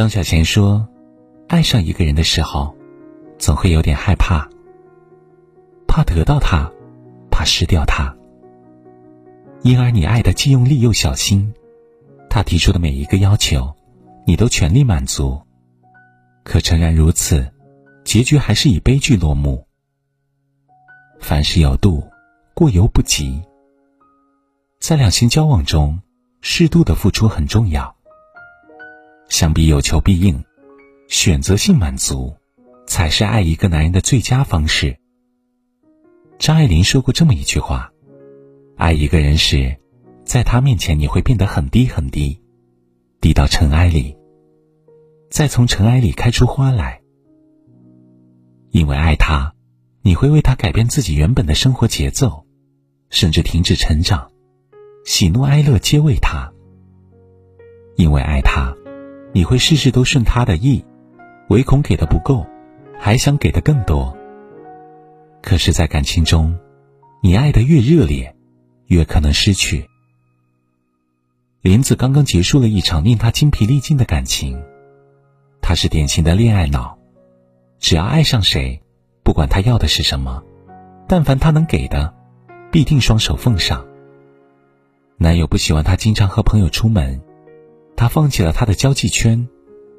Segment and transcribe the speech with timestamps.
[0.00, 0.88] 张小娴说
[1.46, 2.74] ：“爱上一个人的时候，
[3.38, 4.48] 总会有点害怕，
[5.86, 6.72] 怕得到他，
[7.30, 8.16] 怕失掉他。
[9.60, 11.52] 因而你爱的既用力又小心，
[12.30, 13.74] 他提出的每一个要求，
[14.26, 15.38] 你都全力满足。
[16.44, 17.46] 可诚然如此，
[18.02, 19.66] 结局还是以悲剧落幕。
[21.18, 22.02] 凡事有度，
[22.54, 23.38] 过犹不及。
[24.80, 26.00] 在两性交往中，
[26.40, 27.94] 适度的付出很重要。”
[29.30, 30.44] 相比有求必应，
[31.06, 32.34] 选择性满足，
[32.84, 34.98] 才是爱一个男人的最佳方式。
[36.36, 37.92] 张爱玲说过这么一句话
[38.76, 39.78] ：“爱一个人时，
[40.24, 42.42] 在他面前你会变得很低很低，
[43.20, 44.16] 低到尘埃里，
[45.30, 47.00] 再从尘埃里开出花来。
[48.72, 49.54] 因为爱他，
[50.02, 52.44] 你会为他改变自己原本的生活节奏，
[53.10, 54.32] 甚至停止成长，
[55.04, 56.52] 喜怒哀乐皆为他。
[57.94, 58.74] 因为爱他。”
[59.32, 60.84] 你会事事都顺他的意，
[61.48, 62.44] 唯恐给的不够，
[62.98, 64.16] 还想给的更多。
[65.40, 66.58] 可是，在感情中，
[67.22, 68.34] 你爱的越热烈，
[68.86, 69.88] 越可能失去。
[71.62, 74.60] 林子刚刚结束了一场令他精疲力尽的感情，
[75.62, 76.98] 他是典型的恋爱脑，
[77.78, 78.82] 只要爱上谁，
[79.22, 80.42] 不管他要的是什么，
[81.06, 82.14] 但凡他能给的，
[82.72, 83.86] 必定双手奉上。
[85.18, 87.20] 男友不喜欢他经常和朋友出门。
[88.00, 89.46] 他放弃了他的交际圈，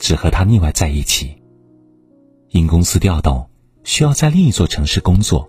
[0.00, 1.40] 只和他腻歪在一起。
[2.48, 3.48] 因公司调动，
[3.84, 5.48] 需要在另一座城市工作，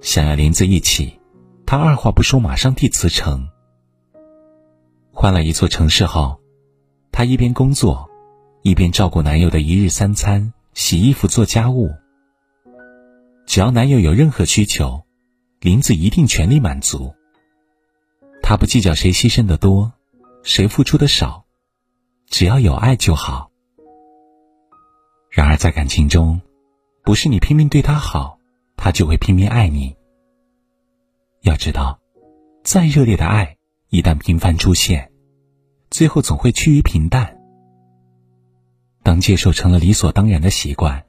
[0.00, 1.20] 想要林子一起，
[1.66, 3.46] 他二话不说，马上递辞呈。
[5.12, 6.40] 换了一座城市后，
[7.12, 8.08] 他一边工作，
[8.62, 11.90] 一边照顾男友的一日三餐、洗衣服、做家务。
[13.44, 15.02] 只要男友有任何需求，
[15.60, 17.14] 林子一定全力满足。
[18.42, 19.92] 他不计较谁牺牲的多。
[20.44, 21.46] 谁付出的少，
[22.26, 23.50] 只要有爱就好。
[25.30, 26.42] 然而在感情中，
[27.02, 28.38] 不是你拼命对他好，
[28.76, 29.96] 他就会拼命爱你。
[31.40, 31.98] 要知道，
[32.62, 33.56] 再热烈的爱，
[33.88, 35.10] 一旦频繁出现，
[35.90, 37.40] 最后总会趋于平淡。
[39.02, 41.06] 当接受成了理所当然的习惯，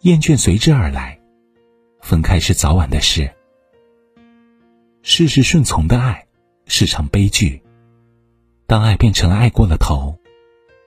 [0.00, 1.20] 厌倦随之而来，
[2.00, 3.30] 分开是早晚的事。
[5.02, 6.26] 事事顺从的爱，
[6.66, 7.62] 是场悲剧。
[8.66, 10.18] 当爱变成了爱过了头，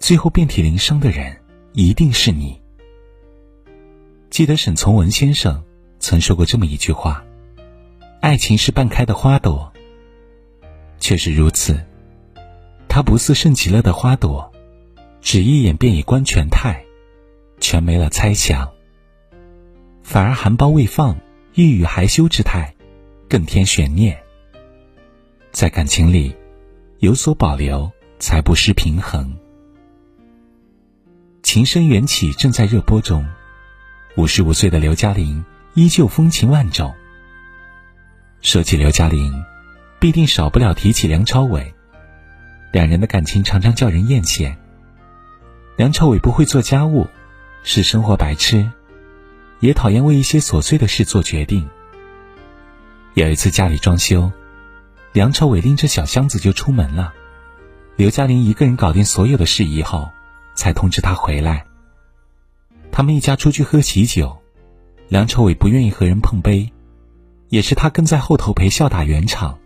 [0.00, 1.40] 最后遍体鳞伤的人
[1.72, 2.60] 一定是你。
[4.28, 5.62] 记得沈从文先生
[6.00, 7.24] 曾说过这么一句话
[8.20, 9.72] ：“爱情是半开的花朵。”
[10.98, 11.80] 确实如此，
[12.88, 14.52] 它不似盛极了的花朵，
[15.20, 16.84] 只一眼便已观全态，
[17.60, 18.66] 全没了猜想；
[20.02, 21.16] 反而含苞未放、
[21.54, 22.74] 欲语还休之态，
[23.28, 24.20] 更添悬念。
[25.52, 26.34] 在感情里。
[27.00, 29.26] 有所保留，才不失平衡。
[31.42, 33.26] 《情深缘起》正在热播中，
[34.18, 36.94] 五十五岁的刘嘉玲依旧风情万种。
[38.42, 39.32] 说起刘嘉玲，
[39.98, 41.72] 必定少不了提起梁朝伟。
[42.70, 44.54] 两人的感情常常叫人艳羡。
[45.76, 47.08] 梁朝伟不会做家务，
[47.62, 48.70] 是生活白痴，
[49.60, 51.66] 也讨厌为一些琐碎的事做决定。
[53.14, 54.30] 有一次家里装修。
[55.12, 57.12] 梁朝伟拎着小箱子就出门了，
[57.96, 60.08] 刘嘉玲一个人搞定所有的事宜后，
[60.54, 61.66] 才通知他回来。
[62.92, 64.38] 他们一家出去喝喜酒，
[65.08, 66.70] 梁朝伟不愿意和人碰杯，
[67.48, 69.58] 也是他跟在后头陪笑打圆场。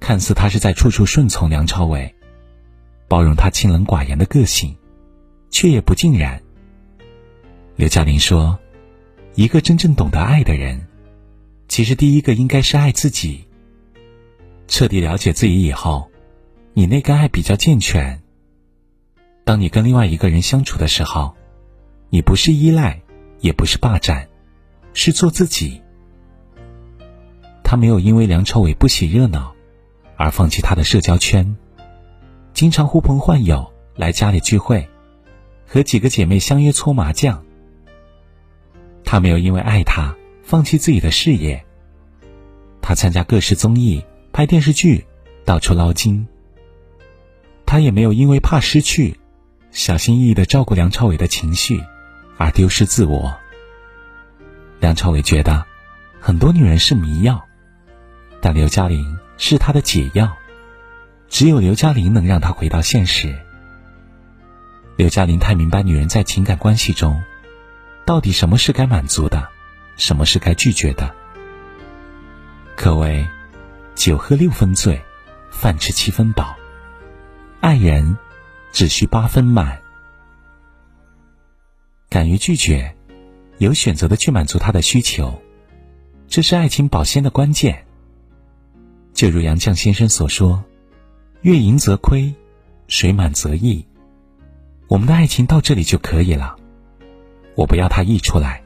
[0.00, 2.14] 看似他是在处处顺从梁朝伟，
[3.08, 4.74] 包容他清冷寡言的个性，
[5.50, 6.40] 却也不尽然。
[7.76, 8.58] 刘嘉玲说
[9.36, 10.86] ：“一个真正懂得爱的人，
[11.68, 13.44] 其实第一个应该是爱自己。”
[14.68, 16.10] 彻底了解自己以后，
[16.74, 18.22] 你那个爱比较健全。
[19.44, 21.34] 当你跟另外一个人相处的时候，
[22.10, 23.00] 你不是依赖，
[23.40, 24.28] 也不是霸占，
[24.92, 25.80] 是做自己。
[27.64, 29.54] 他没有因为梁朝伟不喜热闹，
[30.16, 31.56] 而放弃他的社交圈，
[32.52, 34.86] 经常呼朋唤友来家里聚会，
[35.66, 37.42] 和几个姐妹相约搓麻将。
[39.02, 41.64] 他没有因为爱他放弃自己的事业，
[42.82, 44.04] 他参加各式综艺。
[44.38, 45.04] 拍电视剧，
[45.44, 46.28] 到处捞金。
[47.66, 49.18] 他也没有因为怕失去，
[49.72, 51.82] 小心翼翼的照顾梁朝伟的情绪，
[52.36, 53.36] 而丢失自我。
[54.78, 55.66] 梁朝伟觉得，
[56.20, 57.44] 很多女人是迷药，
[58.40, 60.32] 但刘嘉玲是他的解药，
[61.28, 63.36] 只有刘嘉玲能让他回到现实。
[64.94, 67.20] 刘嘉玲太明白女人在情感关系中，
[68.04, 69.48] 到底什么是该满足的，
[69.96, 71.12] 什么是该拒绝的。
[72.76, 73.26] 可谓。
[73.98, 75.02] 酒喝六分醉，
[75.50, 76.54] 饭吃七分饱。
[77.60, 78.16] 爱人，
[78.70, 79.82] 只需八分满。
[82.08, 82.94] 敢于拒绝，
[83.58, 85.42] 有选择的去满足他的需求，
[86.28, 87.84] 这是爱情保鲜的关键。
[89.14, 90.64] 就如杨绛先生所说
[91.42, 92.32] ：“月盈则亏，
[92.86, 93.84] 水满则溢。”
[94.86, 96.54] 我们的爱情到这里就可以了，
[97.56, 98.62] 我不要它溢出来。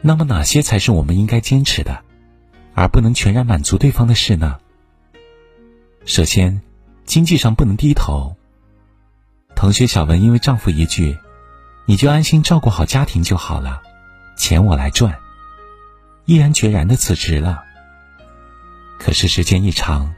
[0.00, 2.04] 那么哪些才是我们应该坚持的，
[2.74, 4.58] 而不能全然满足对方的事呢？
[6.04, 6.60] 首先，
[7.04, 8.36] 经济上不能低头。
[9.54, 11.16] 同学小文因为丈夫一句
[11.86, 13.82] “你就安心照顾好家庭就好了，
[14.36, 15.16] 钱我来赚”，
[16.24, 17.62] 毅然决然的辞职了。
[18.98, 20.14] 可是时间一长，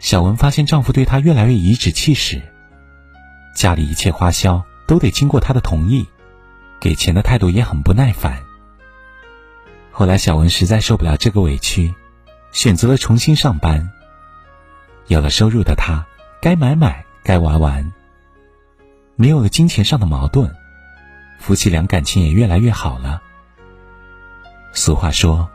[0.00, 2.42] 小文发现丈夫对她越来越颐指气使，
[3.54, 6.06] 家里一切花销都得经过她的同意，
[6.80, 8.42] 给钱的态度也很不耐烦。
[9.92, 11.94] 后来，小文实在受不了这个委屈，
[12.50, 13.92] 选择了重新上班。
[15.06, 16.06] 有了收入的她，
[16.40, 17.92] 该买买，该玩玩。
[19.16, 20.50] 没有了金钱上的矛盾，
[21.38, 23.20] 夫妻俩感情也越来越好了。
[24.72, 25.50] 俗话说：“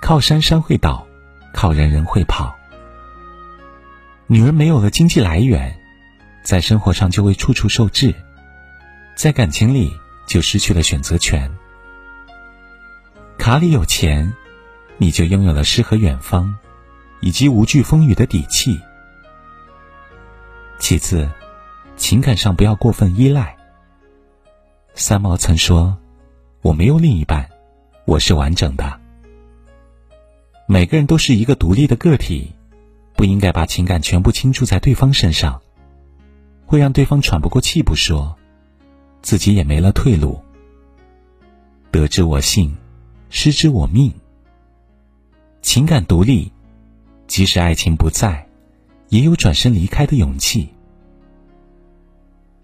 [0.00, 1.06] 靠山山会倒，
[1.52, 2.56] 靠人人会跑。”
[4.26, 5.78] 女人没有了经济来源，
[6.42, 8.14] 在生活上就会处处受制，
[9.14, 9.94] 在感情里
[10.26, 11.54] 就失去了选择权。
[13.44, 14.32] 卡里有钱，
[14.96, 16.54] 你就拥有了诗和远方，
[17.20, 18.80] 以及无惧风雨的底气。
[20.78, 21.30] 其次，
[21.94, 23.54] 情感上不要过分依赖。
[24.94, 25.94] 三毛曾说
[26.64, 27.46] ：“我没有另一半，
[28.06, 28.98] 我是完整的。”
[30.66, 32.50] 每个人都是一个独立的个体，
[33.14, 35.60] 不应该把情感全部倾注在对方身上，
[36.64, 38.38] 会让对方喘不过气不说，
[39.20, 40.42] 自己也没了退路。
[41.90, 42.74] 得之我幸。
[43.36, 44.14] 失之我命。
[45.60, 46.52] 情感独立，
[47.26, 48.48] 即使爱情不在，
[49.08, 50.68] 也有转身离开的勇气。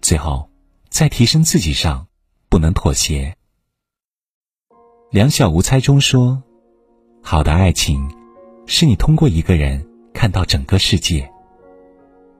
[0.01, 0.49] 最后，
[0.89, 2.07] 在提升自己上，
[2.47, 3.35] 不能妥协。
[5.09, 6.41] 两小无猜中说
[7.21, 8.09] ：“好的爱情，
[8.65, 11.29] 是你通过一个人看到整个世界；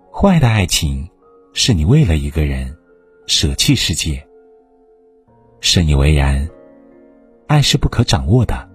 [0.10, 1.06] 坏的爱情，
[1.52, 2.74] 是你为了一个人
[3.28, 4.26] 舍弃世界。”
[5.60, 6.50] 深以为然。
[7.52, 8.70] 爱是不可掌握的，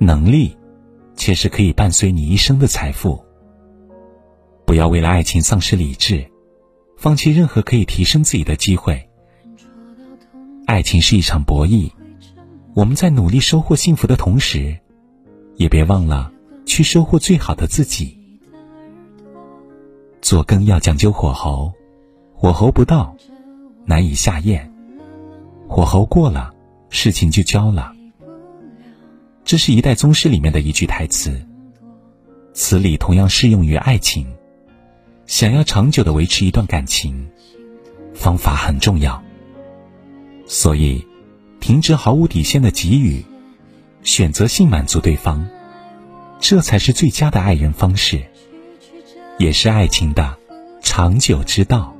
[0.00, 0.58] 能力
[1.14, 3.24] 却是可以伴随你一生的财富。
[4.66, 6.28] 不要为了爱情丧失理智，
[6.96, 9.08] 放弃任何可以提升自己的机会。
[10.66, 11.92] 爱情是一场博弈，
[12.74, 14.76] 我们在努力收获幸福的同时，
[15.54, 16.32] 也别忘了
[16.66, 18.18] 去收获最好的自己。
[20.20, 21.72] 做羹要讲究火候，
[22.34, 23.14] 火候不到，
[23.84, 24.68] 难以下咽；
[25.68, 26.52] 火候过了。
[26.92, 27.96] 事情就交了。
[29.44, 31.44] 这是一代宗师里面的一句台词，
[32.52, 34.26] 此理同样适用于爱情。
[35.26, 37.26] 想要长久的维持一段感情，
[38.14, 39.24] 方法很重要。
[40.46, 41.04] 所以，
[41.60, 43.24] 停止毫无底线的给予，
[44.02, 45.46] 选择性满足对方，
[46.40, 48.22] 这才是最佳的爱人方式，
[49.38, 50.36] 也是爱情的
[50.82, 51.91] 长久之道。